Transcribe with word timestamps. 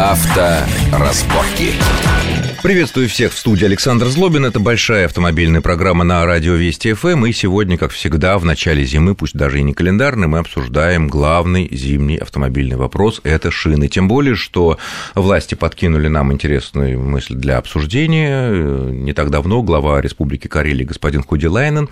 Авторазборки. 0.00 1.74
Приветствую 2.62 3.08
всех 3.08 3.32
в 3.32 3.38
студии 3.38 3.64
Александр 3.64 4.08
Злобин. 4.08 4.44
Это 4.44 4.60
большая 4.60 5.06
автомобильная 5.06 5.62
программа 5.62 6.04
на 6.04 6.26
радио 6.26 6.52
Вести 6.52 6.92
ФМ. 6.92 7.24
И 7.24 7.32
сегодня, 7.32 7.78
как 7.78 7.90
всегда, 7.90 8.36
в 8.36 8.44
начале 8.44 8.84
зимы, 8.84 9.14
пусть 9.14 9.32
даже 9.32 9.60
и 9.60 9.62
не 9.62 9.72
календарный, 9.72 10.26
мы 10.26 10.40
обсуждаем 10.40 11.08
главный 11.08 11.74
зимний 11.74 12.18
автомобильный 12.18 12.76
вопрос– 12.76 13.22
это 13.24 13.50
шины. 13.50 13.88
Тем 13.88 14.08
более, 14.08 14.34
что 14.34 14.76
власти 15.14 15.54
подкинули 15.54 16.08
нам 16.08 16.34
интересную 16.34 17.00
мысль 17.00 17.34
для 17.34 17.56
обсуждения. 17.56 18.50
Не 18.90 19.14
так 19.14 19.30
давно 19.30 19.62
глава 19.62 20.02
Республики 20.02 20.46
Карелия 20.46 20.84
господин 20.84 21.22
Худилайнен 21.22 21.88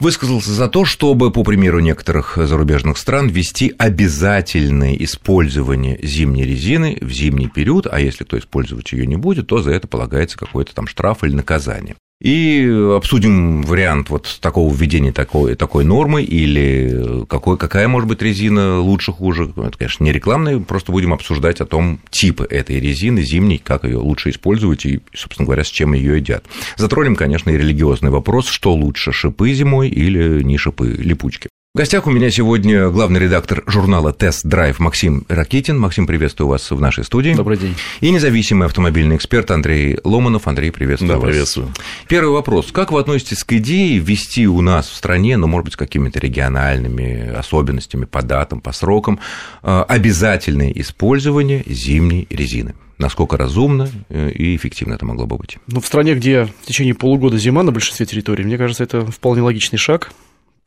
высказался 0.00 0.52
за 0.52 0.68
то, 0.68 0.86
чтобы, 0.86 1.30
по 1.30 1.44
примеру 1.44 1.80
некоторых 1.80 2.38
зарубежных 2.38 2.96
стран, 2.96 3.28
ввести 3.28 3.74
обязательное 3.76 4.94
использование 4.94 5.98
зимней 6.02 6.46
резины 6.46 6.96
в 7.02 7.10
зимний 7.10 7.48
период, 7.48 7.86
а 7.90 8.00
если 8.00 8.24
кто 8.24 8.38
использовать 8.38 8.92
ее 8.92 9.06
не 9.06 9.16
будет, 9.16 9.48
то 9.48 9.60
за 9.60 9.72
это 9.72 9.86
полагается 9.98 10.38
какой-то 10.38 10.76
там 10.76 10.86
штраф 10.86 11.24
или 11.24 11.34
наказание. 11.34 11.96
И 12.22 12.68
обсудим 12.96 13.62
вариант 13.62 14.10
вот 14.10 14.38
такого 14.40 14.72
введения 14.72 15.12
такой, 15.12 15.56
такой 15.56 15.84
нормы 15.84 16.22
или 16.22 17.24
какой, 17.26 17.58
какая 17.58 17.88
может 17.88 18.08
быть 18.08 18.22
резина 18.22 18.78
лучше, 18.78 19.12
хуже. 19.12 19.52
Это, 19.56 19.76
конечно, 19.76 20.04
не 20.04 20.12
рекламная, 20.12 20.60
просто 20.60 20.92
будем 20.92 21.12
обсуждать 21.12 21.60
о 21.60 21.66
том 21.66 21.98
типы 22.10 22.46
этой 22.48 22.78
резины 22.78 23.22
зимней, 23.22 23.58
как 23.58 23.82
ее 23.84 23.98
лучше 23.98 24.30
использовать 24.30 24.86
и, 24.86 25.00
собственно 25.14 25.46
говоря, 25.46 25.64
с 25.64 25.68
чем 25.68 25.92
ее 25.92 26.16
едят. 26.16 26.44
Затронем, 26.76 27.16
конечно, 27.16 27.50
и 27.50 27.58
религиозный 27.58 28.10
вопрос, 28.10 28.48
что 28.48 28.74
лучше, 28.74 29.10
шипы 29.10 29.52
зимой 29.52 29.88
или 29.88 30.44
не 30.44 30.58
шипы, 30.58 30.88
липучки. 30.88 31.48
В 31.78 31.80
гостях 31.80 32.08
у 32.08 32.10
меня 32.10 32.28
сегодня 32.28 32.88
главный 32.88 33.20
редактор 33.20 33.62
журнала 33.68 34.12
«Тест 34.12 34.44
Драйв» 34.44 34.80
Максим 34.80 35.24
Ракитин. 35.28 35.78
Максим, 35.78 36.08
приветствую 36.08 36.48
вас 36.48 36.72
в 36.72 36.80
нашей 36.80 37.04
студии. 37.04 37.34
Добрый 37.34 37.56
день. 37.56 37.76
И 38.00 38.10
независимый 38.10 38.66
автомобильный 38.66 39.14
эксперт 39.14 39.48
Андрей 39.52 39.96
Ломанов. 40.02 40.48
Андрей, 40.48 40.72
приветствую 40.72 41.12
да, 41.12 41.18
вас. 41.20 41.30
приветствую. 41.30 41.68
Первый 42.08 42.32
вопрос. 42.32 42.72
Как 42.72 42.90
вы 42.90 42.98
относитесь 42.98 43.44
к 43.44 43.52
идее 43.52 44.00
ввести 44.00 44.48
у 44.48 44.60
нас 44.60 44.88
в 44.88 44.94
стране, 44.96 45.36
ну, 45.36 45.46
может 45.46 45.66
быть, 45.66 45.74
с 45.74 45.76
какими-то 45.76 46.18
региональными 46.18 47.32
особенностями 47.32 48.06
по 48.06 48.22
датам, 48.22 48.60
по 48.60 48.72
срокам, 48.72 49.20
э, 49.62 49.84
обязательное 49.86 50.72
использование 50.72 51.62
зимней 51.64 52.26
резины? 52.28 52.74
насколько 52.98 53.36
разумно 53.36 53.88
э, 54.08 54.30
и 54.32 54.56
эффективно 54.56 54.94
это 54.94 55.06
могло 55.06 55.26
бы 55.26 55.36
быть? 55.36 55.58
Ну, 55.68 55.80
в 55.80 55.86
стране, 55.86 56.14
где 56.14 56.46
в 56.46 56.66
течение 56.66 56.94
полугода 56.94 57.38
зима 57.38 57.62
на 57.62 57.70
большинстве 57.70 58.06
территорий, 58.06 58.42
мне 58.42 58.58
кажется, 58.58 58.82
это 58.82 59.06
вполне 59.06 59.42
логичный 59.42 59.78
шаг. 59.78 60.10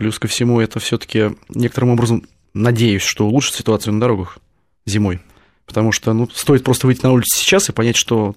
Плюс 0.01 0.17
ко 0.17 0.27
всему, 0.27 0.59
это 0.59 0.79
все-таки 0.79 1.35
некоторым 1.49 1.91
образом 1.91 2.23
надеюсь, 2.55 3.03
что 3.03 3.27
улучшит 3.27 3.53
ситуацию 3.53 3.93
на 3.93 3.99
дорогах 3.99 4.39
зимой. 4.83 5.19
Потому 5.67 5.91
что 5.91 6.11
ну, 6.13 6.27
стоит 6.27 6.63
просто 6.63 6.87
выйти 6.87 7.03
на 7.03 7.11
улицу 7.11 7.37
сейчас 7.37 7.69
и 7.69 7.71
понять, 7.71 7.95
что 7.95 8.35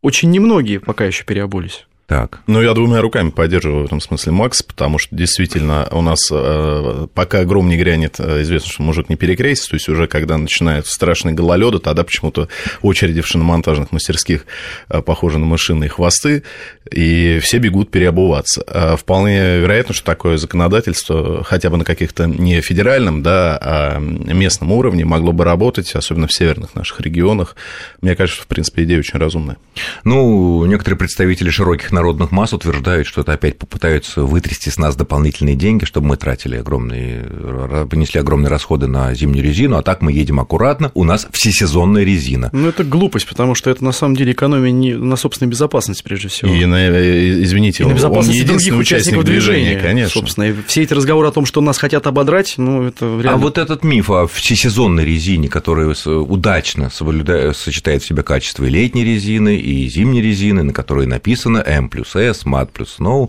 очень 0.00 0.32
немногие 0.32 0.80
пока 0.80 1.04
еще 1.04 1.22
переобулись. 1.22 1.86
Так. 2.12 2.40
Ну, 2.46 2.60
я 2.60 2.74
двумя 2.74 3.00
руками 3.00 3.30
поддерживаю 3.30 3.84
в 3.84 3.86
этом 3.86 3.98
смысле 3.98 4.32
Макс, 4.32 4.62
потому 4.62 4.98
что 4.98 5.16
действительно 5.16 5.88
у 5.92 6.02
нас 6.02 6.20
э, 6.30 7.06
пока 7.14 7.42
гром 7.44 7.70
не 7.70 7.78
грянет, 7.78 8.16
э, 8.18 8.42
известно, 8.42 8.70
что 8.70 8.82
мужик 8.82 9.08
не 9.08 9.16
перекрестится, 9.16 9.70
то 9.70 9.76
есть 9.76 9.88
уже 9.88 10.06
когда 10.08 10.36
начинаются 10.36 10.92
страшные 10.94 11.34
гололеды, 11.34 11.78
тогда 11.78 12.04
почему-то 12.04 12.48
очереди 12.82 13.22
в 13.22 13.26
шиномонтажных 13.26 13.92
мастерских 13.92 14.44
э, 14.90 15.00
похожи 15.00 15.38
на 15.38 15.46
мышиные 15.46 15.88
хвосты, 15.88 16.42
и 16.90 17.38
все 17.42 17.56
бегут 17.56 17.90
переобуваться. 17.90 18.62
Вполне 18.98 19.60
вероятно, 19.60 19.94
что 19.94 20.04
такое 20.04 20.36
законодательство, 20.36 21.42
хотя 21.42 21.70
бы 21.70 21.78
на 21.78 21.84
каких-то 21.84 22.26
не 22.26 22.60
федеральном, 22.60 23.22
да, 23.22 23.58
а 23.58 23.98
местном 23.98 24.72
уровне 24.72 25.06
могло 25.06 25.32
бы 25.32 25.44
работать, 25.44 25.94
особенно 25.94 26.26
в 26.26 26.32
северных 26.34 26.74
наших 26.74 27.00
регионах. 27.00 27.56
Мне 28.02 28.14
кажется, 28.16 28.42
в 28.42 28.46
принципе, 28.48 28.82
идея 28.84 28.98
очень 28.98 29.18
разумная. 29.18 29.56
Ну, 30.04 30.66
некоторые 30.66 30.98
представители 30.98 31.48
широких 31.48 31.90
народных 32.02 32.32
масс 32.32 32.52
утверждают, 32.52 33.06
что 33.06 33.20
это 33.20 33.32
опять 33.32 33.58
попытаются 33.58 34.22
вытрясти 34.22 34.70
с 34.70 34.76
нас 34.76 34.96
дополнительные 34.96 35.54
деньги, 35.54 35.84
чтобы 35.84 36.08
мы 36.08 36.16
тратили 36.16 36.56
огромные, 36.56 37.86
понесли 37.88 38.18
огромные 38.18 38.50
расходы 38.50 38.88
на 38.88 39.14
зимнюю 39.14 39.44
резину, 39.44 39.76
а 39.76 39.82
так 39.82 40.02
мы 40.02 40.12
едем 40.12 40.40
аккуратно, 40.40 40.90
у 40.94 41.04
нас 41.04 41.28
всесезонная 41.30 42.02
резина. 42.02 42.50
Ну, 42.52 42.68
это 42.68 42.82
глупость, 42.82 43.28
потому 43.28 43.54
что 43.54 43.70
это 43.70 43.84
на 43.84 43.92
самом 43.92 44.16
деле 44.16 44.32
экономия 44.32 44.72
не 44.72 44.94
на 44.94 45.14
собственной 45.14 45.48
безопасности, 45.50 46.02
прежде 46.02 46.26
всего. 46.26 46.52
И, 46.52 46.64
на, 46.64 46.74
э, 46.74 47.42
извините, 47.42 47.84
и 47.84 47.86
на 47.86 47.92
безопасности 47.92 48.40
он 48.40 48.46
других 48.48 48.74
участников 48.76 49.24
движения, 49.24 49.64
движения, 49.66 49.80
конечно. 49.80 50.20
Собственно, 50.20 50.44
и 50.44 50.54
все 50.66 50.82
эти 50.82 50.92
разговоры 50.92 51.28
о 51.28 51.32
том, 51.32 51.46
что 51.46 51.60
нас 51.60 51.78
хотят 51.78 52.08
ободрать, 52.08 52.54
ну, 52.56 52.82
это 52.82 53.04
реально... 53.04 53.34
А 53.34 53.36
вот 53.36 53.58
этот 53.58 53.84
миф 53.84 54.10
о 54.10 54.26
всесезонной 54.26 55.04
резине, 55.04 55.48
которая 55.48 55.94
удачно 56.04 56.90
сочетает 56.90 58.02
в 58.02 58.06
себе 58.06 58.24
качество 58.24 58.64
и 58.64 58.70
летней 58.70 59.04
резины, 59.04 59.56
и 59.56 59.88
зимней 59.88 60.20
резины, 60.20 60.64
на 60.64 60.72
которой 60.72 61.06
написано 61.06 61.58
M 61.82 61.88
плюс 61.88 62.14
S, 62.16 62.44
MAT 62.44 62.70
плюс 62.72 62.96
Snow, 62.98 63.28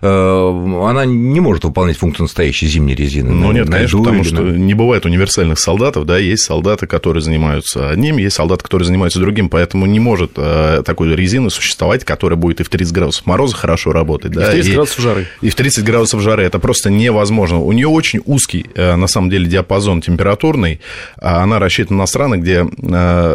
э, 0.00 0.88
она 0.88 1.04
не 1.04 1.40
может 1.40 1.64
выполнять 1.64 1.96
функцию 1.96 2.24
настоящей 2.24 2.66
зимней 2.66 2.94
резины. 2.94 3.30
Ну, 3.30 3.52
нет, 3.52 3.68
конечно, 3.70 3.98
потому 3.98 4.24
что 4.24 4.42
не 4.42 4.74
бывает 4.74 5.06
универсальных 5.06 5.58
солдатов, 5.58 6.06
да, 6.06 6.18
есть 6.18 6.44
солдаты, 6.44 6.86
которые 6.86 7.22
занимаются 7.22 7.90
одним, 7.90 8.16
есть 8.18 8.36
солдаты, 8.36 8.62
которые 8.62 8.86
занимаются 8.86 9.20
другим, 9.20 9.48
поэтому 9.48 9.86
не 9.86 10.00
может 10.00 10.32
э, 10.36 10.82
такой 10.84 11.14
резины 11.14 11.50
существовать, 11.50 12.04
которая 12.04 12.36
будет 12.36 12.60
и 12.60 12.64
в 12.64 12.68
30 12.68 12.92
градусов 12.92 13.26
мороза 13.26 13.56
хорошо 13.56 13.92
работать, 13.92 14.32
да, 14.32 14.46
и 14.46 14.48
в 14.48 14.50
30 14.50 14.70
и, 14.70 14.74
градусов 14.74 15.00
жары. 15.00 15.26
И 15.40 15.50
в 15.50 15.54
30 15.54 15.84
градусов 15.84 16.20
жары, 16.22 16.44
это 16.44 16.58
просто 16.58 16.90
невозможно. 16.90 17.60
У 17.60 17.72
нее 17.72 17.88
очень 17.88 18.20
узкий, 18.24 18.66
э, 18.74 18.96
на 18.96 19.06
самом 19.06 19.30
деле, 19.30 19.46
диапазон 19.46 20.00
температурный, 20.00 20.80
а 21.20 21.42
она 21.42 21.58
рассчитана 21.58 22.00
на 22.00 22.06
страны, 22.06 22.36
где, 22.36 22.66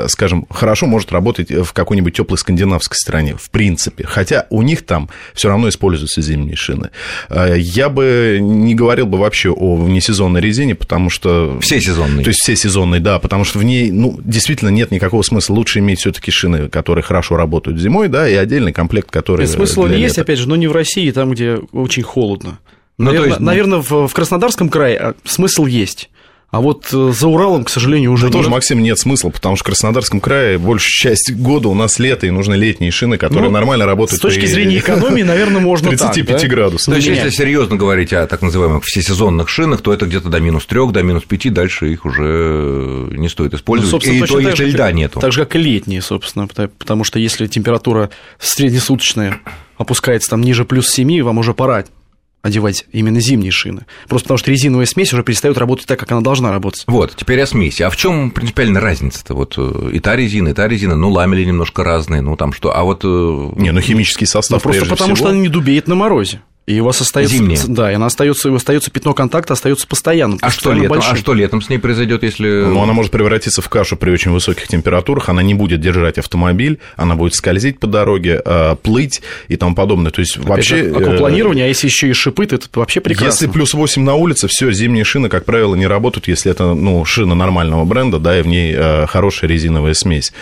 скажем, 0.07 0.45
хорошо 0.49 0.87
может 0.87 1.11
работать 1.11 1.51
в 1.51 1.73
какой-нибудь 1.73 2.15
теплой 2.15 2.37
скандинавской 2.37 2.97
стране, 2.97 3.35
в 3.37 3.49
принципе, 3.49 4.05
хотя 4.05 4.46
у 4.49 4.61
них 4.61 4.85
там 4.85 5.09
все 5.33 5.49
равно 5.49 5.69
используются 5.69 6.21
зимние 6.21 6.55
шины. 6.55 6.89
А, 7.29 7.53
я 7.55 7.89
бы 7.89 8.39
не 8.41 8.75
говорил 8.75 9.07
бы 9.07 9.17
вообще 9.17 9.49
о 9.49 9.75
внесезонной 9.75 10.41
резине, 10.41 10.75
потому 10.75 11.09
что... 11.09 11.59
Все 11.61 11.79
сезонные. 11.79 12.23
То 12.23 12.29
есть 12.29 12.41
все 12.41 12.55
сезонные, 12.55 13.01
да, 13.01 13.19
потому 13.19 13.43
что 13.43 13.59
в 13.59 13.63
ней, 13.63 13.91
ну, 13.91 14.19
действительно 14.23 14.69
нет 14.69 14.91
никакого 14.91 15.21
смысла. 15.21 15.53
Лучше 15.53 15.79
иметь 15.79 15.99
все 15.99 16.11
таки 16.11 16.31
шины, 16.31 16.69
которые 16.69 17.03
хорошо 17.03 17.37
работают 17.37 17.79
зимой, 17.79 18.07
да, 18.07 18.27
и 18.27 18.35
отдельный 18.35 18.73
комплект, 18.73 19.11
который... 19.11 19.45
И 19.45 19.47
смысл 19.47 19.85
для 19.85 19.97
есть, 19.97 20.17
лета. 20.17 20.21
опять 20.21 20.39
же, 20.39 20.47
но 20.47 20.55
не 20.55 20.67
в 20.67 20.71
России, 20.71 21.09
там, 21.11 21.31
где 21.31 21.59
очень 21.71 22.03
холодно. 22.03 22.59
Наверное, 22.97 23.21
ну, 23.21 23.27
есть... 23.27 23.39
наверное 23.39 23.79
в, 23.79 24.07
в 24.07 24.13
Краснодарском 24.13 24.69
крае 24.69 24.97
а, 24.97 25.15
смысл 25.23 25.65
есть. 25.65 26.09
А 26.49 26.61
вот 26.61 26.87
э, 26.93 27.11
за 27.13 27.27
Уралом, 27.27 27.65
к 27.65 27.69
сожалению, 27.69 28.13
уже 28.13 28.23
да 28.23 28.27
нет. 28.27 28.33
тоже, 28.33 28.49
Максим, 28.49 28.81
нет 28.81 28.97
смысла, 28.97 29.29
потому 29.29 29.57
что 29.57 29.63
в 29.63 29.67
Краснодарском 29.67 30.21
крае 30.21 30.57
большая 30.57 31.11
часть 31.11 31.33
года 31.33 31.67
у 31.67 31.73
нас 31.73 31.99
лето, 31.99 32.25
и 32.25 32.29
нужны 32.29 32.53
летние 32.53 32.89
шины, 32.89 33.17
которые 33.17 33.49
ну, 33.49 33.53
нормально 33.53 33.85
работают. 33.85 34.19
С 34.19 34.21
точки 34.21 34.41
при... 34.41 34.47
зрения 34.47 34.77
экономии, 34.77 35.23
наверное, 35.23 35.59
можно 35.59 35.89
35 35.89 36.25
так, 36.25 36.41
да? 36.41 36.47
градусов. 36.47 36.93
То 36.93 36.95
есть, 36.95 37.07
если 37.07 37.31
серьезно 37.31 37.75
говорить 37.75 38.13
о 38.13 38.25
так 38.27 38.41
называемых 38.41 38.85
всесезонных 38.85 39.49
шинах, 39.49 39.81
то 39.81 39.91
это 39.91 40.05
где-то 40.05 40.29
до 40.29 40.39
минус 40.39 40.65
3, 40.65 40.91
до 40.91 41.03
минус 41.03 41.23
5, 41.27 41.53
дальше 41.53 41.91
их 41.91 42.05
уже 42.05 43.09
не 43.11 43.27
стоит 43.27 43.53
использовать. 43.53 44.05
Ну, 44.05 44.13
и 44.13 44.21
то, 44.21 44.39
если 44.39 44.55
же, 44.55 44.69
льда 44.69 44.93
нету. 44.93 45.19
Так 45.19 45.33
же, 45.33 45.43
как 45.43 45.57
и 45.57 45.59
летние, 45.59 46.01
собственно, 46.01 46.47
потому 46.47 47.03
что 47.03 47.19
если 47.19 47.47
температура 47.47 48.09
среднесуточная 48.39 49.41
опускается 49.77 50.29
там 50.29 50.41
ниже 50.41 50.63
плюс 50.63 50.89
7, 50.89 51.23
вам 51.23 51.39
уже 51.39 51.53
пора 51.53 51.83
одевать 52.47 52.85
именно 52.91 53.19
зимние 53.19 53.51
шины. 53.51 53.85
Просто 54.07 54.25
потому 54.25 54.37
что 54.37 54.51
резиновая 54.51 54.85
смесь 54.85 55.13
уже 55.13 55.23
перестает 55.23 55.57
работать 55.57 55.85
так, 55.85 55.99
как 55.99 56.11
она 56.11 56.21
должна 56.21 56.51
работать. 56.51 56.83
Вот, 56.87 57.15
теперь 57.15 57.41
о 57.41 57.47
смеси. 57.47 57.83
А 57.83 57.89
в 57.89 57.97
чем 57.97 58.31
принципиальная 58.31 58.81
разница-то? 58.81 59.33
Вот 59.33 59.55
э, 59.57 59.89
и 59.93 59.99
та 59.99 60.15
резина, 60.15 60.49
и 60.49 60.53
та 60.53 60.67
резина, 60.67 60.95
ну, 60.95 61.09
ламели 61.09 61.43
немножко 61.43 61.83
разные, 61.83 62.21
ну, 62.21 62.35
там 62.35 62.53
что, 62.53 62.75
а 62.75 62.83
вот... 62.83 63.03
Э, 63.03 63.07
не, 63.55 63.71
ну, 63.71 63.81
химический 63.81 64.27
состав, 64.27 64.63
ну, 64.63 64.71
Просто 64.71 64.89
потому 64.89 65.15
всего... 65.15 65.27
что 65.27 65.29
она 65.29 65.39
не 65.39 65.49
дубеет 65.49 65.87
на 65.87 65.95
морозе. 65.95 66.41
И 66.67 66.81
у 66.81 66.83
вас 66.83 66.99
остается, 66.99 67.37
Зимняя. 67.37 67.57
да, 67.65 67.89
и 67.89 67.95
она 67.95 68.07
остается, 68.07 68.53
остается 68.53 68.91
пятно 68.91 69.13
контакта, 69.13 69.53
остается 69.53 69.87
постоянно. 69.87 70.37
А 70.41 70.51
что, 70.51 70.73
летом, 70.73 70.99
а 70.99 71.15
что 71.15 71.33
летом 71.33 71.61
с 71.61 71.69
ней 71.69 71.77
произойдет, 71.77 72.23
если. 72.23 72.65
Ну, 72.65 72.83
она 72.83 72.91
может 72.91 73.09
превратиться 73.09 73.61
в 73.61 73.69
кашу 73.69 73.95
при 73.95 74.11
очень 74.11 74.31
высоких 74.31 74.67
температурах, 74.67 75.29
она 75.29 75.41
не 75.41 75.53
будет 75.53 75.79
держать 75.79 76.17
автомобиль, 76.17 76.79
она 76.97 77.15
будет 77.15 77.35
скользить 77.35 77.79
по 77.79 77.87
дороге, 77.87 78.41
э, 78.43 78.75
плыть 78.83 79.21
и 79.47 79.55
тому 79.55 79.75
подобное. 79.75 80.11
То 80.11 80.19
есть 80.19 80.35
Опять 80.35 80.49
вообще. 80.49 80.83
Же, 80.83 80.89
аквапланирование, 80.93 81.63
а 81.63 81.67
если 81.69 81.87
еще 81.87 82.09
и 82.09 82.13
шипы, 82.13 82.45
то 82.45 82.55
это 82.55 82.67
вообще 82.73 82.99
прекрасно. 82.99 83.27
Если 83.27 83.47
плюс 83.47 83.73
8 83.73 84.03
на 84.03 84.15
улице, 84.15 84.49
все, 84.49 84.69
зимние 84.73 85.05
шины, 85.05 85.29
как 85.29 85.45
правило, 85.45 85.73
не 85.73 85.87
работают, 85.87 86.27
если 86.27 86.51
это 86.51 86.73
ну, 86.73 87.05
шина 87.05 87.33
нормального 87.33 87.85
бренда, 87.85 88.19
да, 88.19 88.37
и 88.37 88.41
в 88.41 88.47
ней 88.47 88.75
э, 88.75 89.05
хорошая 89.07 89.49
резиновая 89.49 89.93
смесь. 89.93 90.33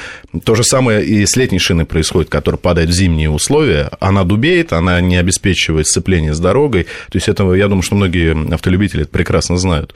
То 0.44 0.56
же 0.56 0.64
самое 0.64 1.06
и 1.06 1.24
с 1.24 1.36
летней 1.36 1.60
шиной 1.60 1.86
происходит, 1.86 2.32
которая 2.32 2.58
падает 2.58 2.90
в 2.90 2.94
зимние 2.94 3.30
условия. 3.30 3.92
Она 4.00 4.24
дубеет, 4.24 4.74
она 4.74 5.00
не 5.02 5.18
обеспечивает 5.18 5.86
сцепление 5.86 6.15
с 6.20 6.40
дорогой. 6.40 6.84
То 6.84 7.16
есть 7.16 7.28
это, 7.28 7.52
я 7.54 7.68
думаю, 7.68 7.82
что 7.82 7.96
многие 7.96 8.54
автолюбители 8.54 9.04
это 9.04 9.12
прекрасно 9.12 9.58
знают. 9.58 9.94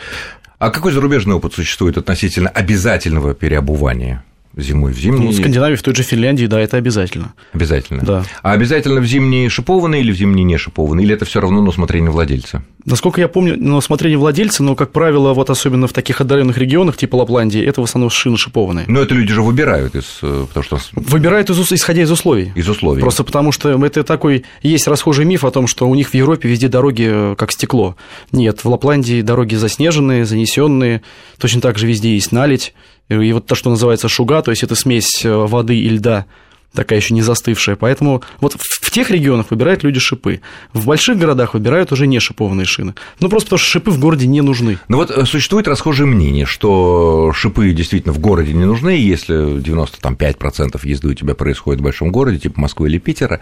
А 0.58 0.72
какой 0.72 0.92
зарубежный 0.92 1.36
опыт 1.36 1.54
существует 1.54 1.98
относительно 1.98 2.50
обязательного 2.50 3.34
переобувания? 3.34 4.24
Зимой 4.58 4.92
в 4.94 5.00
зимние. 5.00 5.26
Ну, 5.26 5.32
в 5.32 5.36
Скандинавии, 5.36 5.76
в 5.76 5.84
той 5.84 5.94
же 5.94 6.04
Финляндии, 6.04 6.46
да, 6.48 6.60
это 6.60 6.78
обязательно. 6.78 7.34
Обязательно. 7.54 8.02
Да. 8.04 8.26
А 8.42 8.54
обязательно 8.54 9.00
в 9.00 9.06
зимние 9.06 9.48
шипованные 9.48 10.02
или 10.02 10.12
в 10.12 10.16
зимние 10.16 10.44
не 10.44 10.58
шипованные? 10.58 11.06
Или 11.06 11.14
это 11.14 11.26
все 11.26 11.40
равно 11.40 11.62
на 11.62 11.70
усмотрение 11.70 12.10
владельца? 12.10 12.64
Насколько 12.86 13.22
я 13.22 13.28
помню, 13.28 13.58
на 13.58 13.78
усмотрение 13.78 14.18
владельца, 14.18 14.64
но, 14.64 14.76
как 14.76 14.92
правило, 14.92 15.34
вот 15.34 15.52
особенно 15.52 15.86
в 15.88 15.94
таких 15.94 16.20
отдаленных 16.20 16.58
регионах, 16.58 16.98
типа 16.98 17.18
Лапландии, 17.18 17.64
это 17.64 17.82
в 17.82 17.84
основном 17.84 18.10
шины 18.10 18.38
шипованные. 18.38 18.86
Но 18.88 19.02
это 19.02 19.14
люди 19.14 19.32
же 19.32 19.44
выбирают, 19.44 19.96
из, 19.96 20.20
э, 20.24 20.46
потому 20.48 20.64
что... 20.64 20.80
Выбирают, 20.94 21.50
из, 21.52 21.72
исходя 21.72 22.02
из 22.02 22.12
условий. 22.12 22.52
Из 22.56 22.68
условий. 22.68 23.02
Просто 23.02 23.24
потому 23.24 23.52
что 23.52 23.70
это 23.86 24.04
такой... 24.04 24.46
Есть 24.64 24.88
расхожий 24.88 25.26
миф 25.26 25.44
о 25.44 25.52
том, 25.52 25.68
что 25.68 25.88
у 25.88 25.94
них 25.94 26.10
в 26.10 26.14
Европе 26.16 26.50
везде 26.50 26.70
дороги 26.70 27.08
э, 27.08 27.36
как 27.38 27.52
стекло. 27.52 27.96
Нет, 28.32 28.64
в 28.64 28.70
Лапландии 28.70 29.22
дороги 29.22 29.56
заснеженные, 29.56 30.26
занесенные, 30.26 31.04
точно 31.38 31.62
так 31.62 31.78
же 31.78 31.86
везде 31.86 32.16
есть 32.16 32.32
наледь. 32.32 32.74
И 33.10 33.34
вот 33.34 33.46
то, 33.48 33.56
что 33.56 33.70
называется 33.70 34.08
шуга, 34.08 34.42
то 34.42 34.52
есть 34.52 34.64
это 34.64 34.76
смесь 34.76 35.26
э, 35.26 35.34
воды 35.34 35.78
и 35.78 35.90
льда– 35.90 36.26
такая 36.74 37.00
еще 37.00 37.14
не 37.14 37.22
застывшая. 37.22 37.76
Поэтому 37.76 38.24
вот 38.40 38.56
в 38.60 38.92
тех 38.92 39.10
регионах 39.12 39.48
выбирают 39.50 39.84
люди 39.84 40.00
шипы. 40.00 40.42
В 40.74 40.86
больших 40.86 41.18
городах 41.18 41.54
выбирают 41.54 41.92
уже 41.92 42.08
не 42.08 42.20
шипованные 42.20 42.66
шины. 42.66 42.96
Ну, 43.20 43.30
просто 43.30 43.48
потому 43.48 43.60
что 43.60 43.70
шипы 43.70 43.92
в 43.92 44.00
городе 44.00 44.28
не 44.28 44.42
нужны. 44.42 44.80
Ну 44.88 44.98
вот 44.98 45.12
э, 45.12 45.26
существует 45.26 45.68
расхожее 45.68 46.08
мнение, 46.08 46.46
что 46.46 47.32
шипы 47.34 47.72
действительно 47.72 48.14
в 48.14 48.20
городе 48.20 48.54
не 48.54 48.66
нужны, 48.66 48.90
если 48.90 49.58
95% 49.58 50.80
езды 50.84 51.10
у 51.10 51.14
тебя 51.14 51.36
происходит 51.36 51.82
в 51.82 51.84
большом 51.84 52.12
городе, 52.12 52.40
типа 52.40 52.60
Москвы 52.60 52.90
или 52.90 52.98
Питера, 52.98 53.40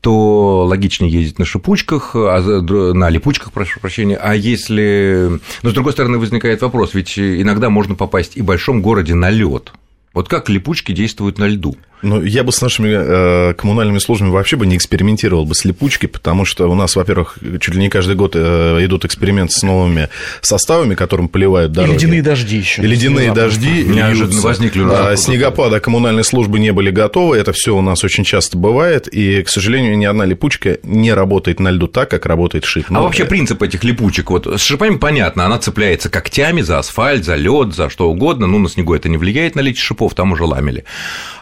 то 0.00 0.64
логичнее 0.66 1.10
ездить 1.10 1.38
на 1.38 1.44
шипучках, 1.44 2.12
а 2.14 2.40
на 2.40 3.08
липучках, 3.08 3.52
прошу 3.52 3.80
прощения, 3.80 4.16
а 4.16 4.34
если... 4.34 5.40
Но, 5.62 5.70
с 5.70 5.72
другой 5.72 5.92
стороны, 5.92 6.18
возникает 6.18 6.62
вопрос, 6.62 6.94
ведь 6.94 7.18
иногда 7.18 7.70
можно 7.70 7.94
попасть 7.94 8.36
и 8.36 8.42
в 8.42 8.44
большом 8.44 8.82
городе 8.82 9.14
на 9.14 9.30
лед. 9.30 9.72
Вот 10.14 10.28
как 10.28 10.48
липучки 10.48 10.92
действуют 10.92 11.38
на 11.38 11.46
льду? 11.46 11.76
Ну, 12.02 12.22
я 12.22 12.42
бы 12.42 12.52
с 12.52 12.60
нашими 12.60 12.90
э, 12.90 13.54
коммунальными 13.54 13.98
службами 13.98 14.30
вообще 14.30 14.56
бы 14.56 14.66
не 14.66 14.76
экспериментировал 14.76 15.46
бы 15.46 15.54
с 15.54 15.64
липучки, 15.64 16.06
потому 16.06 16.44
что 16.44 16.68
у 16.68 16.74
нас, 16.74 16.96
во-первых, 16.96 17.38
чуть 17.60 17.74
ли 17.74 17.80
не 17.80 17.88
каждый 17.88 18.16
год 18.16 18.32
э, 18.34 18.84
идут 18.84 19.04
эксперименты 19.04 19.54
с 19.54 19.62
новыми 19.62 20.08
составами, 20.40 20.94
которым 20.94 21.28
поливают 21.28 21.72
дороги. 21.72 21.92
И 21.92 21.94
ледяные 21.94 22.22
дожди 22.22 22.56
еще. 22.56 22.82
И 22.82 22.86
ледяные 22.86 23.32
дожди. 23.32 23.84
Неожиданно 23.84 24.40
возникли. 24.40 24.82
А, 24.90 25.16
снегопада 25.16 25.80
коммунальные 25.80 26.24
службы 26.24 26.58
не 26.58 26.72
были 26.72 26.90
готовы, 26.90 27.36
это 27.36 27.52
все 27.52 27.76
у 27.76 27.80
нас 27.80 28.02
очень 28.04 28.24
часто 28.24 28.58
бывает, 28.58 29.08
и, 29.08 29.42
к 29.42 29.48
сожалению, 29.48 29.96
ни 29.96 30.04
одна 30.04 30.24
липучка 30.24 30.78
не 30.82 31.12
работает 31.12 31.60
на 31.60 31.70
льду 31.70 31.86
так, 31.86 32.10
как 32.10 32.26
работает 32.26 32.64
шип. 32.64 32.86
А 32.90 33.00
вообще 33.00 33.24
принцип 33.24 33.62
этих 33.62 33.84
липучек, 33.84 34.30
вот 34.30 34.46
с 34.46 34.60
шипами 34.60 34.96
понятно, 34.96 35.46
она 35.46 35.58
цепляется 35.58 36.08
когтями 36.10 36.62
за 36.62 36.78
асфальт, 36.78 37.24
за 37.24 37.36
лед, 37.36 37.74
за 37.74 37.88
что 37.90 38.10
угодно, 38.10 38.46
ну, 38.46 38.58
на 38.58 38.68
снегу 38.68 38.94
это 38.94 39.08
не 39.08 39.18
влияет, 39.18 39.54
наличие 39.54 39.82
шипов 39.82 40.14
там 40.14 40.32
уже 40.32 40.44
ламели. 40.44 40.84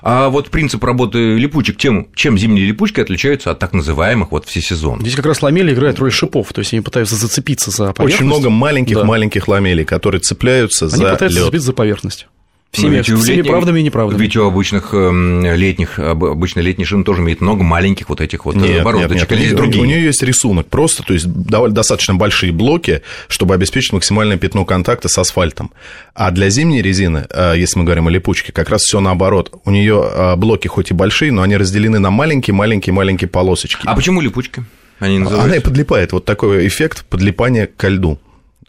А 0.02 0.28
вот 0.28 0.49
принцип 0.50 0.82
работы 0.84 1.36
липучек, 1.36 1.76
чем, 1.76 2.08
чем 2.14 2.36
зимние 2.38 2.66
липучки 2.66 3.00
отличаются 3.00 3.50
от 3.50 3.58
так 3.58 3.72
называемых 3.72 4.32
вот 4.32 4.46
всесезонных? 4.46 5.02
Здесь 5.02 5.16
как 5.16 5.26
раз 5.26 5.42
ламели 5.42 5.72
играют 5.72 5.98
роль 5.98 6.12
шипов, 6.12 6.52
то 6.52 6.60
есть 6.60 6.72
они 6.72 6.82
пытаются 6.82 7.16
зацепиться 7.16 7.70
за 7.70 7.92
поверхность. 7.92 8.20
Очень 8.20 8.26
много 8.26 8.50
маленьких-маленьких 8.50 9.46
да. 9.46 9.52
ламелей, 9.52 9.84
которые 9.84 10.20
цепляются 10.20 10.86
они 10.86 10.96
за 10.96 11.12
пытаются 11.12 11.26
лед. 11.26 11.44
зацепиться 11.44 11.66
за 11.66 11.72
поверхность. 11.72 12.26
Всеми, 12.72 13.02
всеми 13.02 13.24
летних, 13.24 13.46
правдами 13.46 13.80
и 13.80 13.82
неправдами. 13.82 14.20
Ведь 14.20 14.36
у 14.36 14.44
обычных 14.44 14.94
эм, 14.94 15.44
летних, 15.44 15.98
обычно 15.98 16.60
летний 16.60 16.84
шин 16.84 17.02
тоже 17.02 17.20
имеет 17.20 17.40
много 17.40 17.64
маленьких 17.64 18.08
вот 18.08 18.20
этих 18.20 18.44
вот 18.44 18.54
нет, 18.54 18.84
бородочек. 18.84 19.28
Нет, 19.28 19.40
нет, 19.40 19.56
другие? 19.56 19.82
У 19.82 19.86
нее 19.86 20.04
есть 20.04 20.22
рисунок 20.22 20.68
просто, 20.68 21.02
то 21.02 21.12
есть 21.12 21.26
довольно 21.26 21.74
достаточно 21.74 22.14
большие 22.14 22.52
блоки, 22.52 23.02
чтобы 23.26 23.54
обеспечить 23.54 23.92
максимальное 23.92 24.36
пятно 24.36 24.64
контакта 24.64 25.08
с 25.08 25.18
асфальтом. 25.18 25.72
А 26.14 26.30
для 26.30 26.48
зимней 26.48 26.80
резины, 26.80 27.26
э, 27.28 27.54
если 27.56 27.76
мы 27.76 27.84
говорим 27.84 28.06
о 28.06 28.10
липучке, 28.10 28.52
как 28.52 28.70
раз 28.70 28.82
все 28.82 29.00
наоборот. 29.00 29.52
У 29.64 29.70
нее 29.72 30.08
э, 30.08 30.36
блоки 30.36 30.68
хоть 30.68 30.92
и 30.92 30.94
большие, 30.94 31.32
но 31.32 31.42
они 31.42 31.56
разделены 31.56 31.98
на 31.98 32.10
маленькие-маленькие-маленькие 32.10 33.28
полосочки. 33.28 33.82
А 33.84 33.96
почему 33.96 34.20
липучки? 34.20 34.62
Они 35.00 35.18
называются? 35.18 35.46
Она 35.46 35.56
и 35.56 35.60
подлипает. 35.60 36.12
Вот 36.12 36.24
такой 36.24 36.68
эффект 36.68 37.04
подлипания 37.08 37.66
ко 37.66 37.88
льду. 37.88 38.20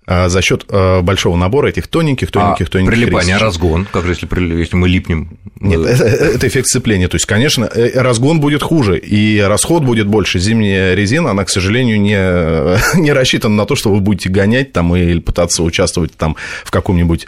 А, 0.08 0.30
за 0.30 0.42
счет 0.42 0.66
а, 0.70 1.02
большого 1.04 1.38
набора 1.38 1.68
этих 1.68 1.88
тоненьких, 1.88 2.32
тоненьких, 2.32 2.68
а 2.68 2.72
тоненьких 2.72 2.92
прилипание, 2.92 3.36
ресечек. 3.36 3.42
разгон, 3.42 3.88
как 3.92 4.06
же 4.06 4.14
если, 4.14 4.58
если 4.58 4.76
мы 4.76 4.90
липнем? 4.90 5.38
Нет, 5.60 5.80
это, 5.80 6.04
это 6.06 6.48
эффект 6.48 6.68
сцепления. 6.68 7.08
То 7.08 7.16
есть, 7.16 7.28
конечно, 7.28 7.66
э, 7.66 8.02
разгон 8.02 8.40
будет 8.40 8.64
хуже, 8.64 8.98
и 8.98 9.40
расход 9.40 9.84
будет 9.84 10.08
больше. 10.08 10.40
Зимняя 10.40 10.96
резина, 10.96 11.32
она, 11.32 11.46
к 11.46 11.50
сожалению, 11.50 12.02
не, 12.02 12.18
не 13.00 13.14
рассчитана 13.14 13.56
на 13.56 13.66
то, 13.68 13.76
что 13.76 13.94
вы 13.94 14.00
будете 14.00 14.30
гонять 14.30 14.74
там 14.74 14.96
или 14.96 15.20
пытаться 15.20 15.62
участвовать 15.62 16.14
там 16.18 16.36
в 16.64 16.72
каком-нибудь 16.72 17.28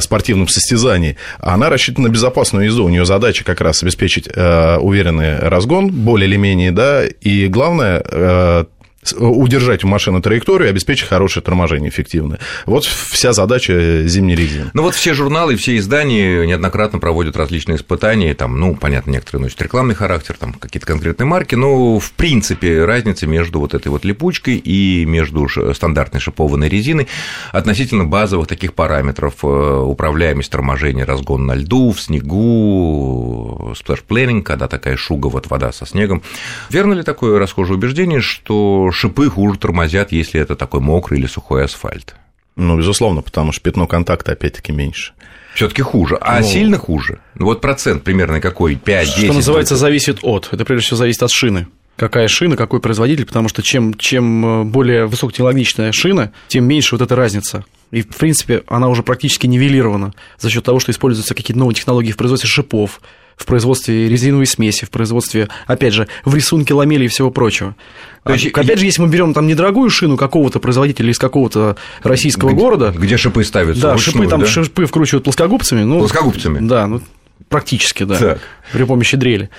спортивном 0.00 0.46
состязании. 0.46 1.16
Она 1.40 1.68
рассчитана 1.68 2.08
на 2.08 2.12
безопасную 2.12 2.66
езду. 2.66 2.84
У 2.84 2.88
нее 2.90 3.04
задача 3.04 3.42
как 3.42 3.60
раз 3.60 3.82
обеспечить 3.82 4.28
уверенный 4.28 5.40
разгон, 5.40 5.88
более 5.90 6.28
или 6.28 6.36
менее, 6.36 6.70
да, 6.70 7.04
и 7.06 7.48
главное 7.48 8.66
удержать 9.12 9.84
у 9.84 9.88
машины 9.88 10.22
траекторию 10.22 10.68
и 10.68 10.70
обеспечить 10.70 11.08
хорошее 11.08 11.42
торможение 11.42 11.90
эффективное. 11.90 12.38
Вот 12.66 12.84
вся 12.84 13.32
задача 13.32 14.06
зимней 14.06 14.34
резины. 14.34 14.70
Ну 14.72 14.82
вот 14.82 14.94
все 14.94 15.14
журналы, 15.14 15.56
все 15.56 15.76
издания 15.76 16.46
неоднократно 16.46 16.98
проводят 16.98 17.36
различные 17.36 17.76
испытания, 17.76 18.34
там, 18.34 18.58
ну, 18.58 18.74
понятно, 18.74 19.10
некоторые 19.10 19.42
носят 19.42 19.60
рекламный 19.62 19.94
характер, 19.94 20.36
там 20.38 20.52
какие-то 20.54 20.86
конкретные 20.86 21.26
марки, 21.26 21.54
но 21.54 21.98
в 21.98 22.12
принципе 22.12 22.84
разница 22.84 23.26
между 23.26 23.60
вот 23.60 23.74
этой 23.74 23.88
вот 23.88 24.04
липучкой 24.04 24.56
и 24.56 25.04
между 25.04 25.48
стандартной 25.48 26.20
шипованной 26.20 26.68
резиной 26.68 27.08
относительно 27.52 28.04
базовых 28.04 28.46
таких 28.46 28.74
параметров 28.74 29.34
э, 29.42 29.46
управляемость 29.46 30.50
торможения, 30.50 31.04
разгон 31.04 31.46
на 31.46 31.54
льду, 31.54 31.92
в 31.92 32.00
снегу, 32.00 33.74
slush-planing, 33.76 34.44
когда 34.44 34.68
такая 34.68 34.96
шуга, 34.96 35.28
вот 35.28 35.48
вода 35.48 35.72
со 35.72 35.86
снегом. 35.86 36.22
Верно 36.70 36.94
ли 36.94 37.02
такое 37.02 37.38
расхожее 37.38 37.76
убеждение, 37.76 38.20
что 38.20 38.90
шипы 38.94 39.28
хуже 39.28 39.58
тормозят, 39.58 40.12
если 40.12 40.40
это 40.40 40.56
такой 40.56 40.80
мокрый 40.80 41.18
или 41.18 41.26
сухой 41.26 41.64
асфальт. 41.64 42.14
Ну, 42.56 42.78
безусловно, 42.78 43.22
потому 43.22 43.52
что 43.52 43.62
пятно 43.62 43.86
контакта 43.86 44.32
опять-таки 44.32 44.72
меньше. 44.72 45.12
Все-таки 45.54 45.82
хуже. 45.82 46.18
А 46.20 46.40
ну, 46.40 46.46
сильно 46.46 46.78
хуже? 46.78 47.20
Ну, 47.34 47.46
вот 47.46 47.60
процент 47.60 48.02
примерно 48.02 48.40
какой? 48.40 48.74
5, 48.76 49.06
10? 49.06 49.24
Что 49.24 49.32
называется, 49.32 49.74
20? 49.74 49.80
зависит 49.80 50.18
от. 50.22 50.48
Это 50.52 50.64
прежде 50.64 50.86
всего 50.86 50.96
зависит 50.96 51.22
от 51.22 51.30
шины. 51.30 51.68
Какая 51.96 52.26
шина, 52.26 52.56
какой 52.56 52.80
производитель, 52.80 53.24
потому 53.24 53.48
что 53.48 53.62
чем, 53.62 53.94
чем 53.94 54.44
э, 54.44 54.64
более 54.64 55.06
высокотехнологичная 55.06 55.92
шина, 55.92 56.32
тем 56.48 56.64
меньше 56.64 56.96
вот 56.96 57.02
эта 57.02 57.14
разница. 57.14 57.64
И, 57.94 58.02
в 58.02 58.16
принципе, 58.16 58.64
она 58.66 58.88
уже 58.88 59.02
практически 59.02 59.46
нивелирована 59.46 60.12
за 60.38 60.50
счет 60.50 60.64
того, 60.64 60.80
что 60.80 60.90
используются 60.90 61.34
какие-то 61.34 61.58
новые 61.58 61.76
технологии 61.76 62.10
в 62.10 62.16
производстве 62.16 62.48
шипов, 62.48 63.00
в 63.36 63.46
производстве 63.46 64.08
резиновой 64.08 64.46
смеси, 64.46 64.84
в 64.84 64.90
производстве, 64.90 65.48
опять 65.66 65.92
же, 65.92 66.08
в 66.24 66.34
рисунке 66.34 66.74
ламели 66.74 67.04
и 67.04 67.08
всего 67.08 67.30
прочего. 67.30 67.76
То 68.24 68.32
есть, 68.32 68.46
опять 68.46 68.68
я... 68.68 68.76
же, 68.76 68.84
если 68.86 69.02
мы 69.02 69.08
берем 69.08 69.32
там 69.32 69.46
недорогую 69.46 69.90
шину 69.90 70.16
какого-то 70.16 70.58
производителя 70.58 71.10
из 71.10 71.18
какого-то 71.18 71.76
российского 72.02 72.50
где, 72.50 72.58
города. 72.58 72.94
Где 72.96 73.16
шипы 73.16 73.44
ставятся? 73.44 73.82
Да, 73.82 73.90
вручную, 73.90 74.24
шипы 74.24 74.30
там 74.30 74.40
да? 74.40 74.46
шипы 74.46 74.86
вкручивают 74.86 75.24
плоскогубцами. 75.24 75.82
Ну, 75.82 76.00
плоскогубцами. 76.00 76.66
Да, 76.66 76.88
ну 76.88 77.00
практически, 77.48 78.02
да. 78.02 78.18
Так. 78.18 78.40
При 78.72 78.82
помощи 78.84 79.16
дрели 79.16 79.50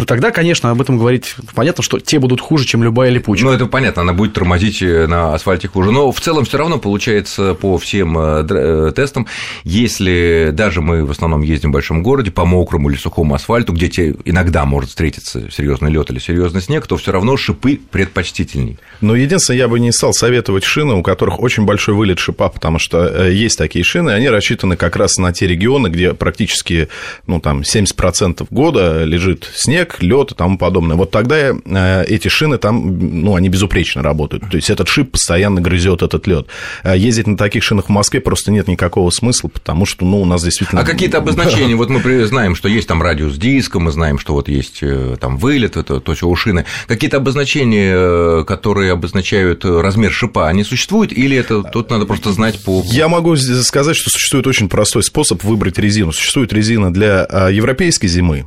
ну 0.00 0.06
тогда, 0.06 0.30
конечно, 0.30 0.70
об 0.70 0.80
этом 0.80 0.96
говорить 0.96 1.36
понятно, 1.54 1.82
что 1.82 2.00
те 2.00 2.18
будут 2.18 2.40
хуже, 2.40 2.64
чем 2.64 2.82
любая 2.82 3.10
липучка. 3.10 3.44
Ну, 3.44 3.52
это 3.52 3.66
понятно, 3.66 4.00
она 4.00 4.14
будет 4.14 4.32
тормозить 4.32 4.80
э, 4.80 5.06
на 5.06 5.34
асфальте 5.34 5.68
хуже. 5.68 5.90
Но 5.90 6.10
в 6.10 6.18
целом 6.22 6.46
все 6.46 6.56
равно 6.56 6.78
получается 6.78 7.52
по 7.52 7.76
всем 7.76 8.16
э, 8.18 8.46
э, 8.48 8.92
тестам, 8.96 9.26
если 9.62 10.52
даже 10.54 10.80
мы 10.80 11.04
в 11.04 11.10
основном 11.10 11.42
ездим 11.42 11.68
в 11.68 11.74
большом 11.74 12.02
городе 12.02 12.30
по 12.30 12.46
мокрому 12.46 12.88
или 12.88 12.96
сухому 12.96 13.34
асфальту, 13.34 13.74
где 13.74 13.90
тебе 13.90 14.16
иногда 14.24 14.64
может 14.64 14.88
встретиться 14.88 15.50
серьезный 15.50 15.90
лед 15.90 16.10
или 16.10 16.18
серьезный 16.18 16.62
снег, 16.62 16.86
то 16.86 16.96
все 16.96 17.12
равно 17.12 17.36
шипы 17.36 17.78
предпочтительней. 17.90 18.78
Но 19.02 19.14
единственное, 19.14 19.58
я 19.58 19.68
бы 19.68 19.78
не 19.80 19.92
стал 19.92 20.14
советовать 20.14 20.64
шины, 20.64 20.94
у 20.94 21.02
которых 21.02 21.40
очень 21.40 21.66
большой 21.66 21.94
вылет 21.94 22.20
шипа, 22.20 22.48
потому 22.48 22.78
что 22.78 23.28
есть 23.28 23.58
такие 23.58 23.84
шины, 23.84 24.12
они 24.12 24.30
рассчитаны 24.30 24.76
как 24.76 24.96
раз 24.96 25.18
на 25.18 25.30
те 25.34 25.46
регионы, 25.46 25.88
где 25.88 26.14
практически 26.14 26.88
ну, 27.26 27.38
там, 27.38 27.60
70% 27.60 28.46
года 28.48 29.04
лежит 29.04 29.46
снег, 29.52 29.89
снег, 29.90 30.02
лед 30.02 30.32
и 30.32 30.34
тому 30.34 30.58
подобное. 30.58 30.96
Вот 30.96 31.10
тогда 31.10 31.36
э, 31.36 32.04
эти 32.06 32.28
шины 32.28 32.58
там, 32.58 32.98
ну, 32.98 33.34
они 33.36 33.48
безупречно 33.48 34.02
работают. 34.02 34.48
То 34.50 34.56
есть 34.56 34.70
этот 34.70 34.88
шип 34.88 35.12
постоянно 35.12 35.60
грызет 35.60 36.02
этот 36.02 36.26
лед. 36.26 36.46
Э, 36.84 36.96
ездить 36.96 37.26
на 37.26 37.36
таких 37.36 37.62
шинах 37.62 37.86
в 37.86 37.88
Москве 37.88 38.20
просто 38.20 38.50
нет 38.50 38.68
никакого 38.68 39.10
смысла, 39.10 39.48
потому 39.48 39.86
что, 39.86 40.04
ну, 40.04 40.20
у 40.22 40.24
нас 40.24 40.42
действительно... 40.42 40.80
А 40.80 40.84
какие-то 40.84 41.18
обозначения? 41.18 41.76
Вот 41.80 41.88
мы 41.88 42.26
знаем, 42.26 42.56
что 42.56 42.68
есть 42.68 42.88
там 42.88 43.00
радиус 43.00 43.36
диска, 43.36 43.80
мы 43.80 43.90
знаем, 43.90 44.18
что 44.18 44.34
вот 44.34 44.48
есть 44.48 44.80
э, 44.82 45.16
там 45.18 45.38
вылет, 45.38 45.78
это 45.78 45.98
то, 45.98 46.14
что 46.14 46.28
у 46.28 46.36
шины. 46.36 46.66
Какие-то 46.88 47.16
обозначения, 47.16 48.44
которые 48.44 48.92
обозначают 48.92 49.64
размер 49.64 50.12
шипа, 50.12 50.48
они 50.48 50.62
существуют 50.62 51.12
или 51.12 51.36
это 51.36 51.62
тут 51.62 51.90
надо 51.90 52.04
просто 52.04 52.32
знать 52.32 52.62
по... 52.62 52.82
Я 52.84 53.08
могу 53.08 53.34
сказать, 53.36 53.96
что 53.96 54.10
существует 54.10 54.46
очень 54.46 54.68
простой 54.68 55.02
способ 55.02 55.42
выбрать 55.42 55.78
резину. 55.78 56.12
Существует 56.12 56.52
резина 56.52 56.92
для 56.92 57.26
европейской 57.50 58.08
зимы, 58.08 58.44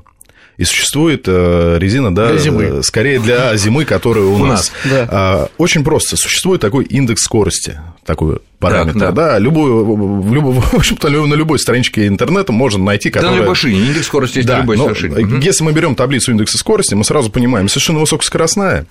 и 0.57 0.63
существует 0.65 1.24
э, 1.27 1.77
резина, 1.79 2.13
да, 2.13 2.29
для 2.29 2.38
зимы. 2.38 2.83
скорее 2.83 3.19
для 3.19 3.55
зимы, 3.57 3.86
которая 3.86 4.24
у, 4.24 4.36
у 4.36 4.45
нас. 4.45 4.72
Да. 4.86 5.07
А, 5.10 5.50
очень 5.57 5.83
просто. 5.83 6.15
Существует 6.15 6.62
такой 6.62 6.86
индекс 6.86 7.24
скорости, 7.24 7.79
такой 8.05 8.39
параметр, 8.60 9.00
да. 9.00 9.12
да, 9.12 9.39
любую, 9.39 9.83
в, 9.83 10.75
общем-то, 10.77 11.10
на 11.10 11.33
любой 11.33 11.60
страничке 11.60 12.07
интернета 12.07 12.51
можно 12.51 12.83
найти, 12.83 13.10
которая... 13.10 13.31
Да, 13.31 13.38
на 13.38 13.41
любой 13.41 13.55
шине, 13.55 13.79
индекс 13.79 14.07
скорости 14.07 14.38
есть 14.38 14.48
да, 14.48 14.60
любой 14.60 14.77
но, 14.77 14.89
Если 14.89 15.63
мы 15.63 15.74
берем 15.74 15.95
таблицу 15.95 16.31
индекса 16.31 16.57
скорости, 16.57 16.93
мы 16.93 17.03
сразу 17.03 17.29
понимаем, 17.29 17.67
шина 17.67 18.00
высокоскоростная, 18.00 18.86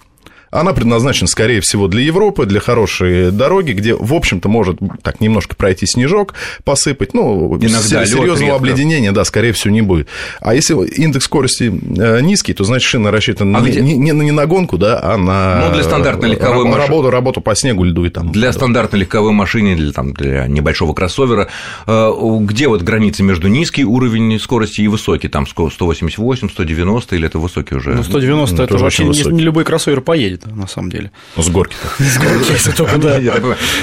Она 0.53 0.75
предназначена, 0.75 1.27
скорее 1.29 1.63
всего, 1.63 1.89
для 1.89 2.03
Европы, 2.03 2.45
для 2.45 2.61
хорошей 2.61 3.31
дороги, 3.31 3.73
где, 3.73 3.95
в 3.95 4.13
общем-то, 4.13 4.51
может 4.51 4.79
так 5.03 5.23
немножко 5.23 5.57
пройти 5.57 5.87
снежок, 5.87 6.35
посыпать. 6.63 7.15
Ну, 7.15 7.57
Иногда 7.57 8.05
серьезного 8.05 8.57
обледенения, 8.57 9.13
да, 9.13 9.25
скорее 9.25 9.53
всего, 9.53 9.73
не 9.73 9.81
будет. 9.81 10.09
А 10.41 10.55
если 10.55 10.75
индекс 10.75 11.25
скорости 11.25 11.73
э, 11.99 12.21
низкий, 12.21 12.53
то 12.53 12.65
значит 12.65 12.87
шина 12.87 13.11
рассчитана 13.11 13.59
а 13.59 13.63
не, 13.63 13.71
где... 13.71 13.81
не, 13.81 13.95
не, 13.95 14.11
не 14.11 14.31
на 14.31 14.45
гонку, 14.45 14.77
да, 14.77 15.01
а 15.03 15.17
на, 15.17 15.69
ну, 15.69 15.75
для 15.75 15.85
стандартной 15.85 16.33
легковой 16.33 16.67
машины. 16.67 16.83
Работу, 16.83 17.11
работу 17.11 17.41
по 17.41 17.55
снегу, 17.55 17.85
льду 17.85 18.05
и 18.05 18.11
там. 18.11 18.31
Для 18.31 18.53
стандартной 18.53 19.01
легковой 19.01 19.33
машины, 19.33 19.75
для, 19.75 19.93
там, 19.93 20.13
для 20.13 20.47
небольшого 20.49 20.93
кроссовера, 20.93 21.49
э, 21.87 22.13
где 22.41 22.69
вот 22.69 22.83
граница 22.83 23.23
между 23.23 23.49
низкий 23.49 23.85
уровень 23.85 24.39
скорости 24.39 24.83
и 24.83 24.89
высокий, 24.89 25.29
там 25.29 25.47
188, 25.47 26.51
190 26.51 27.17
или 27.17 27.27
это 27.27 27.39
высокий 27.39 27.75
уже? 27.75 27.95
Ну, 27.95 28.03
190 28.03 28.55
ну, 28.55 28.63
это, 28.63 28.75
это 28.75 28.83
вообще 28.83 29.05
не, 29.05 29.23
не 29.33 29.41
любой 29.41 29.65
кроссовер 29.65 30.03
поедет, 30.03 30.42
на 30.45 30.67
самом 30.67 30.91
деле. 30.91 31.11
Ну, 31.37 31.43
с 31.43 31.49
горки-то. 31.49 32.03
С 32.03 32.19
горки, 32.19 32.77
только, 32.77 32.99
да. 32.99 33.21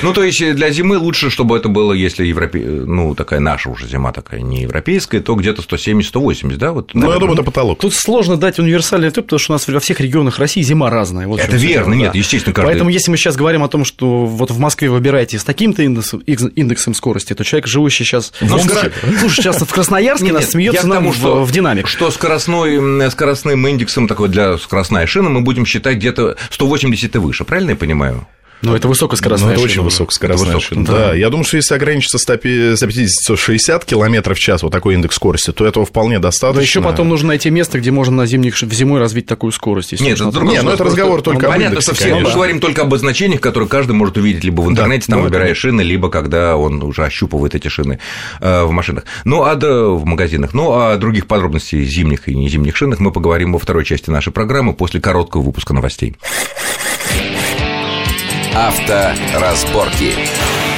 Ну, 0.01 0.13
то 0.13 0.24
есть 0.24 0.39
для 0.56 0.70
зимы 0.72 0.98
лучше, 0.98 1.30
чтобы 1.30 1.58
это 1.58 1.70
было, 1.70 1.94
если 1.94 2.25
европе... 2.25 2.60
ну, 2.60 3.16
такая 3.16 3.39
наша 3.39 3.70
уже 3.70 3.88
зима 3.88 4.12
такая, 4.12 4.42
не 4.42 4.62
европейская, 4.63 5.20
то 5.20 5.36
где-то 5.36 5.62
170-180, 5.62 6.56
да? 6.58 6.72
Вот, 6.72 6.94
ну, 6.94 7.12
я 7.12 7.20
думаю, 7.20 7.34
это 7.34 7.44
потолок. 7.44 7.80
Тут 7.80 7.94
сложно 7.94 8.38
дать 8.38 8.60
универсальный 8.60 9.10
ответ, 9.10 9.25
потому 9.25 9.39
что 9.39 9.54
у 9.54 9.56
нас 9.56 9.68
во 9.68 9.80
всех 9.80 10.00
регионах 10.00 10.39
России 10.39 10.62
зима 10.62 10.89
разная. 10.89 11.28
Вот 11.28 11.39
это 11.39 11.56
верно, 11.56 11.94
нет, 11.94 12.16
естественно, 12.16 12.54
каждый... 12.54 12.72
Поэтому, 12.72 12.89
если 12.89 13.12
мы 13.12 13.18
сейчас 13.18 13.36
говорим 13.36 13.63
о 13.63 13.68
том, 13.68 13.86
что 13.86 14.25
вот 14.25 14.51
в 14.51 14.60
Москве 14.60 14.89
выбираете 14.89 15.39
с 15.39 15.44
таким-то 15.44 15.84
индексом, 15.84 16.94
скорости, 16.94 17.34
то 17.34 17.44
человек, 17.44 17.68
живущий 17.68 18.04
сейчас... 18.04 18.34
В 18.42 18.60
Слушай, 19.20 19.36
сейчас 19.36 19.58
в 19.58 19.72
Красноярске 19.72 20.34
нас 20.34 20.50
смеется 20.51 20.88
нам 20.88 21.12
в, 21.12 21.46
в 21.46 21.51
динамик. 21.51 21.88
Что 21.88 22.12
скоростной, 22.12 23.10
скоростным 23.12 23.66
индексом 23.68 24.08
такой 24.08 24.30
для 24.30 24.58
скоростная 24.58 25.06
шина 25.08 25.30
мы 25.30 25.42
будем 25.42 25.66
считать 25.66 25.98
где-то 25.98 26.36
180 26.50 27.15
и 27.15 27.18
выше, 27.20 27.46
правильно 27.46 27.72
я 27.72 27.75
понимаю? 27.75 28.27
Ну, 28.62 28.75
это 28.75 28.88
высокоскоростная 28.88 29.50
ну, 29.50 29.56
это 29.56 29.63
очень 29.63 29.82
высокоскоростная 29.82 30.51
это 30.51 30.60
шина. 30.60 30.86
Да. 30.86 30.94
да. 30.94 31.13
Я 31.13 31.30
думаю, 31.30 31.46
что 31.46 31.58
если 31.58 31.75
ограничиться 31.75 32.18
150-160 32.18 33.86
км 33.86 34.34
в 34.34 34.39
час, 34.39 34.63
вот 34.63 34.72
такой 34.72 34.96
индекс 34.96 35.16
скорости, 35.16 35.51
то 35.51 35.66
этого 35.66 35.86
вполне 35.86 36.20
достаточно. 36.20 36.60
Да 36.60 36.62
еще 36.62 36.82
потом 36.82 37.08
нужно 37.10 37.30
найти 37.30 37.50
место, 37.50 37.80
где 37.80 37.92
можно 37.92 38.16
на 38.18 38.25
зимних, 38.25 38.56
в 38.56 38.74
зимой 38.74 39.00
развить 39.00 39.25
такую 39.25 39.51
скорость. 39.51 40.00
Нет, 40.01 40.20
это, 40.20 40.42
Нет, 40.42 40.63
ну, 40.63 40.72
это 40.72 40.84
разговор 40.84 41.22
только 41.22 41.44
ну, 41.44 41.48
об 41.48 41.54
понятно, 41.54 41.75
индексе, 41.75 41.96
совсем. 41.96 42.22
Мы 42.22 42.32
говорим 42.32 42.60
только 42.60 42.82
об 42.82 42.89
обозначениях, 42.89 43.39
которые 43.39 43.70
каждый 43.70 43.94
может 43.94 44.18
увидеть 44.18 44.44
либо 44.44 44.62
в 44.62 44.70
интернете, 44.70 45.06
да, 45.08 45.13
там, 45.13 45.20
ну, 45.20 45.25
выбирая 45.25 45.51
это... 45.51 45.60
шины, 45.60 45.82
либо 45.82 46.10
когда 46.10 46.58
он 46.58 46.84
уже 46.84 47.06
ощупывает 47.06 47.56
эти 47.56 47.70
шины 47.70 48.00
э, 48.42 48.63
в 48.63 48.72
машинах. 48.72 49.06
Ну, 49.24 49.44
а 49.44 49.56
да, 49.56 49.86
в 49.86 50.06
магазинах. 50.06 50.54
Ну, 50.54 50.74
а 50.74 50.98
других 50.98 51.28
подробностей 51.28 51.86
зимних 51.86 52.28
и 52.28 52.36
не 52.36 52.50
зимних 52.50 52.75
шинах 52.75 53.00
мы 53.00 53.12
поговорим 53.12 53.54
во 53.54 53.60
второй 53.60 53.86
части 53.86 54.10
нашей 54.10 54.34
программы 54.34 54.74
после 54.74 55.00
короткого 55.00 55.44
выпуска 55.44 55.74
новостей. 55.74 56.18
Авторазборки. 58.56 60.68